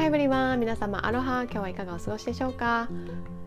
[0.00, 2.88] ハイブリワン皆様アロハ今日はいかがお過ごしでしょうか？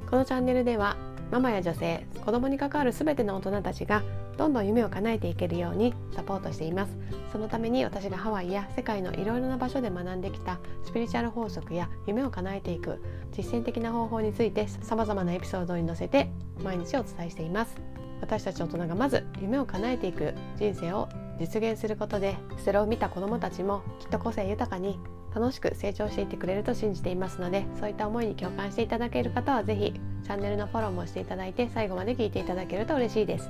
[0.07, 0.97] このチャンネルでは
[1.31, 4.03] ママや女性子供に関わる全ての大人たちが
[4.37, 6.95] どんどん夢を叶えていけるようにサポートしています。
[7.31, 13.01] そのために私がハワイや世界のいろいろな場所で学んできたスピリチュアル法則や夢を叶えていく
[13.35, 16.29] 実践的な方法について様々なエピソードに載せて
[16.63, 17.75] 毎日お伝えしています。
[18.21, 21.09] 私たち大人がまず夢を叶えていく人生を
[21.43, 24.97] 実現することでそれを見た子どもたちもきっと個性豊かに
[25.35, 29.93] 楽しく成長していってくれると信じていますのでそういった思いに共感していただける方は是非
[30.23, 33.49] チャンネルのフォローもしていただいて最後まで聞いていただけると嬉しいです。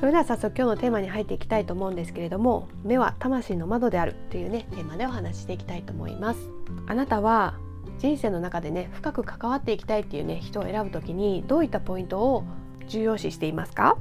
[0.00, 6.40] それでは早速今日のテーマに入っていきたいと思うんですけれども目は魂の窓であるというねテーマでお話ししていきたいと思います。
[6.86, 7.54] あなたは
[7.98, 12.44] 人生の中でね深く関わっていきたいっていうね人を選ぶ時にどういったポイントを
[12.86, 13.96] 重要視していますか？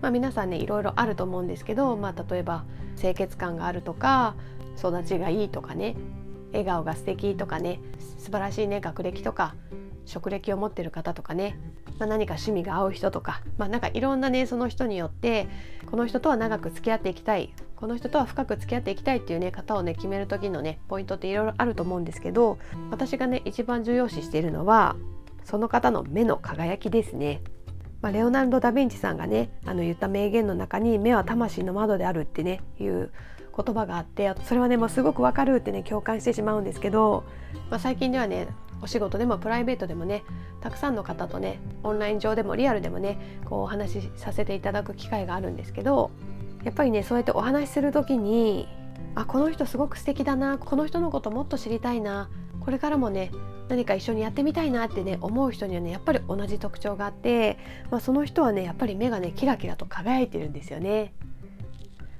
[0.00, 2.64] まあ、皆さんねいろいろあると思うんですけど、まあ、例えば
[2.96, 4.34] 清潔感があるとか
[4.78, 5.96] 育ちがいいとかね
[6.52, 7.80] 笑顔が素敵とかね
[8.18, 9.54] 素晴らしいね学歴とか
[10.06, 11.56] 職歴を持ってる方とかね、
[11.98, 15.48] まあ、何か趣味が合う人とか、まあ、なんかいろんなねその人によって
[15.86, 22.58] この人とは長く付き合っていきたいこの人とは深く付き合っていきたいっていうね方をね決める時のねポイントっていろいろあると思うんですけど
[22.90, 24.96] 私がね一番重要視しているのは
[25.44, 27.42] その方の目の輝きですね。
[28.02, 33.10] まあ、レオナルド・ダ・ヴィンチさんがねあの言った名言の中に「目は魂の窓である」ってねいう
[33.56, 37.24] 言葉があってそれはねもうすごくわかるってね共感してしまうんですけど、
[37.70, 38.48] まあ、最近ではね
[38.82, 40.22] お仕事でもプライベートでもね
[40.60, 46.10] たくさんの方とねオンライン上でもリアルでもねこうお話しさせていただく機会があるんですけど
[46.64, 48.68] やっぱりねそうやってお話しする時に
[49.14, 52.30] あこの人すごく素敵だなこの人のこともっと知りたいな
[52.70, 53.32] これからもね
[53.68, 57.58] 何か一緒にやってみたいなってね思う人にはねやっぱり同じ特徴があって、
[57.90, 61.12] まあ、その人はねやっぱり目がねキラキラと輝いてるんですよね。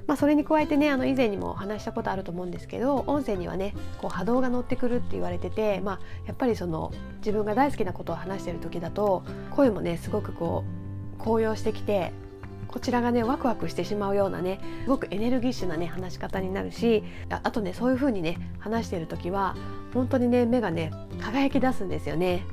[0.09, 9.23] まあ、それに加えてねあの以前にも話したことあると思うんですけど音声にはねこう波動が乗ってくるって言われてて、まあ、やっぱりその自分が大好きなことを話してる時だと
[9.53, 12.13] 声もねすごくこう高揚してきて
[12.71, 19.57] こちらがねワクワクしてしまうようなねすごくエネルギッシュなね話し方になるしあとねそういう風にね話している時は
[19.93, 22.47] 本当にね目がね輝き出すんですよね。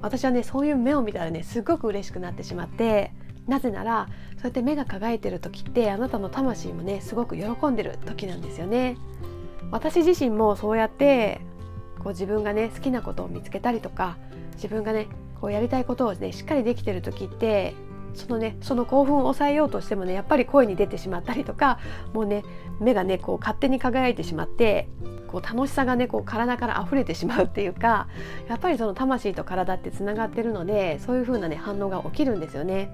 [0.00, 3.12] 私はねそういう目を見たらねすごく嬉しくなってしまって
[3.48, 8.96] なぜならそうやって目が輝いてる時ってあなたの魂もねすごく喜んでる時なんですよね。
[9.70, 11.40] 私自身もそうやって
[11.98, 14.18] こう自分がね好きなことを見つけたりとか
[14.54, 15.08] 自分がね
[15.40, 17.74] こうやりたいことをねしっかりできてる時って
[18.14, 21.78] そのねその興奮を抑えようとしてもねやっぱり声に出てしまったりとか
[22.12, 22.44] もうね
[22.80, 24.88] 目がねこう勝手に輝いてしまって
[25.28, 28.08] こう楽しさがねこう体から溢れてしまうっていうか
[28.48, 32.90] やっぱりその魂と体ってつながってるのでそういう風なね反応が起きるんですよね。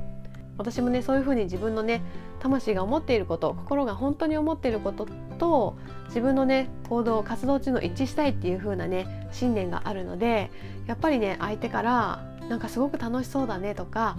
[0.60, 2.02] 私もねそういう風に自分のね
[2.38, 5.06] 魂が思っていること心が本当に思っていること
[5.38, 10.50] と自分のね行動活動中の一致したいっていう風なね信念があるので
[10.86, 14.18] やっぱりね相手からなんかすごく楽しそうだねとか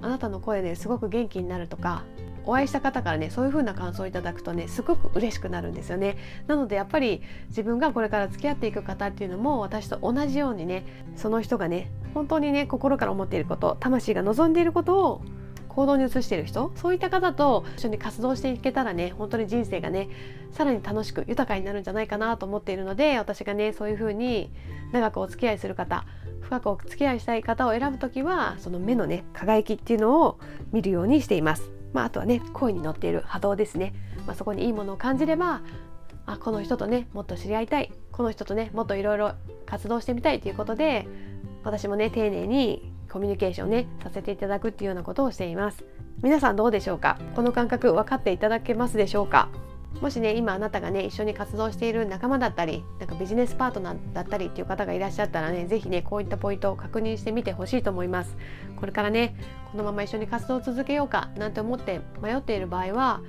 [0.00, 2.04] あなたの声ですごく元気になるとか
[2.46, 6.16] お会いした方からねそういう風な感想をいただくとねすごく嬉しくなるんですよね。
[6.46, 10.84] なのでやっぱり自分がこれから付き合っていく方っていうのも私と同じようにね
[11.16, 15.22] その人がね本当にね心から思っていること魂が望んでいることを
[15.74, 20.08] 行動に移している人そういった方と一緒に活動していけたらね本当に人生がね
[20.52, 24.52] さらに楽しく豊かになるんじゃないかなと思っているので私がねそういう風に
[24.92, 26.04] 長くお付き合いする方
[26.40, 30.38] 深くお付き合いしたい方を選ぶ時はその目のね輝きっていうのを
[30.72, 31.70] 見るようにしています。
[31.92, 33.94] まあ、あとはね声に乗っている波動ですね、
[34.26, 35.62] まあ、そこにいいものを感じれば
[36.26, 39.32] あこの人とねもっと知り合いたいこの人とねもっといろいろ
[39.64, 41.06] 活動してみたいということで
[41.62, 45.84] 私もね丁寧にコミュニケーションねさせていただくっていうようなことをしています。
[46.20, 47.16] 皆さんどうでしょうか？
[47.36, 49.50] この感覚分かっていただけますでしょうか？
[50.00, 58.36] もしね今あなたがね一緒に活動している仲間だったりなんかビジネスパートナーだったりっていう方がいらっしゃったらね是非ねこういったポイントを確認してみてほしいと思います。
[58.74, 59.36] これからね
[59.70, 63.20] このまま一緒に活動を続けようかなんて思って迷っている場合は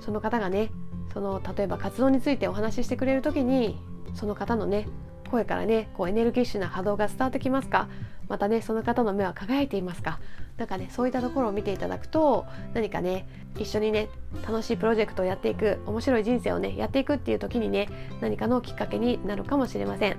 [0.00, 0.70] その方がね
[1.12, 3.78] その例えば活動についてお話ししてくれる時に
[4.14, 4.86] その方のね
[5.32, 7.88] 声からねこうエネルギッシュな波動が伝わってきますか？
[8.28, 10.20] またねその方の目は輝いていますか？
[10.58, 12.44] なんかねそういったところを見ていただくと
[12.74, 13.26] 何かね
[13.58, 14.08] 一緒にね
[14.46, 17.88] 楽しいプロジェクトをやっていく面白い人生をねやっていくっていう時にね
[18.20, 20.16] 何かのきっかけになるかもしれません。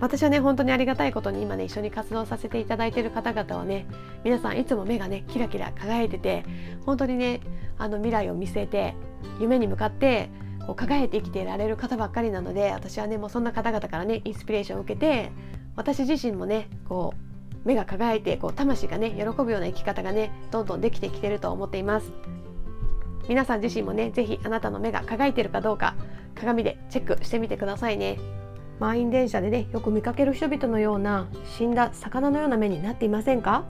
[0.00, 3.86] 私はね本当にありがたいことに今ね一緒に活動させていただいている方々はね
[4.24, 6.44] 皆さんいつも目がねキラキラ輝いてて
[6.84, 7.40] 本当にね
[7.78, 8.96] あの未来を見据えて
[9.38, 10.28] 夢に向かって
[10.66, 15.30] こう輝いて生きていられる方ばっかりなので私はねもうそんな方々からねインスピレーションを受けて
[15.76, 17.14] 私自身もねこ
[17.64, 22.12] う目が輝いてこう魂がね喜ぶような生き方がねどんどんできてきてると思っています。
[23.28, 25.94] 皆さん自身もね是非あなたの目が輝いてるかどうか
[26.34, 28.18] 鏡でチェックしてみてくださいね。
[28.80, 33.64] 満員電車でねよく見かける人々のような死んだ魚のような目になっていませんか？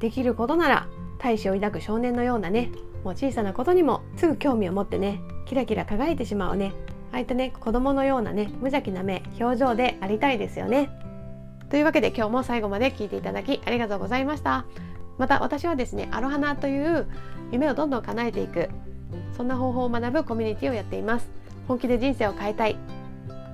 [0.00, 0.88] できることなら
[1.18, 2.72] 大志を抱く少年のようなね
[3.04, 6.72] もう小さなことにもすぐ興味を持ってねキラキラ輝いてしまうね。
[7.10, 10.90] ああいったね子供のようなね無邪気な目表情でありたいですよね。
[11.70, 14.64] というわけで今日も最後まで聞いていただきありがとうございました。
[15.18, 17.08] また私はですねアロハナという
[17.50, 18.68] 夢をどんどん叶えていく
[19.36, 21.28] そんな方法を学ぶコミュニティをやっています。
[21.66, 22.76] 本気で人生を変えたい。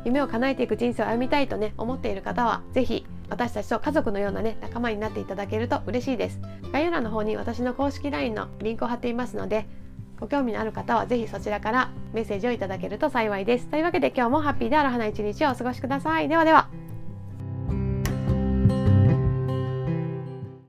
[0.04, 6.40] 夢を叶えていく人生を歩みたいとね思っている方は是非私たちと家族のようなね仲間になっていただけると嬉しいです。
[6.74, 9.66] 概要欄の方に私の公式 LINE のリンクを貼っていますので
[10.20, 13.66] ご興味のある方はぜひそちらからメッセージをいただけると幸いです。
[13.66, 16.28] というわけで今日もハッピーである花一日をお過ごしください。
[16.28, 16.85] ではでは。